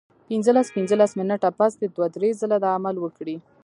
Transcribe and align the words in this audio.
پنځلس 0.29 0.67
پنځلس 0.75 1.11
منټه 1.19 1.49
پس 1.59 1.71
دې 1.79 1.87
دوه 1.95 2.07
درې 2.15 2.29
ځله 2.39 2.57
دا 2.63 2.69
عمل 2.77 2.95
وکړي 2.99 3.35